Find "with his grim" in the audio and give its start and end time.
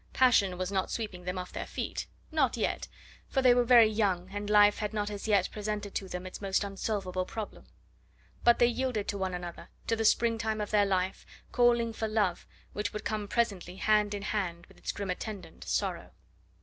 14.65-15.11